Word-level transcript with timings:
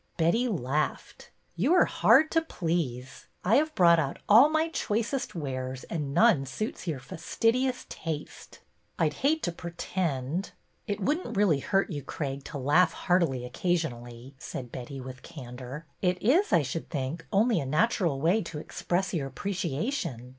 Betty 0.17 0.47
laughed.'' 0.47 1.29
You 1.55 1.75
are 1.75 1.85
hard 1.85 2.31
to 2.31 2.41
please. 2.41 3.27
I 3.45 3.57
have 3.57 3.75
brought 3.75 3.99
out 3.99 4.17
all 4.27 4.49
my 4.49 4.69
choicest 4.69 5.35
wares 5.35 5.83
and 5.91 6.11
none 6.11 6.47
suits 6.47 6.87
your 6.87 6.97
fastidious 6.99 7.85
taste." 7.87 8.61
I 8.97 9.09
'd 9.09 9.13
hate 9.13 9.43
to 9.43 9.51
pretend."'' 9.51 10.53
It 10.87 11.01
would 11.01 11.19
n't 11.19 11.37
really 11.37 11.59
hurt 11.59 11.91
you, 11.91 12.01
Craig, 12.01 12.43
to 12.45 12.57
laugh 12.57 12.93
heartily 12.93 13.45
occasionally," 13.45 14.33
said 14.39 14.71
Betty, 14.71 14.99
with 14.99 15.21
candor. 15.21 15.85
It 16.01 16.19
is, 16.19 16.51
I 16.51 16.63
should 16.63 16.89
think, 16.89 17.27
only 17.31 17.59
a 17.59 17.65
natural 17.67 18.19
way 18.19 18.41
to 18.41 18.57
express 18.57 19.13
your 19.13 19.27
appreciation. 19.27 20.29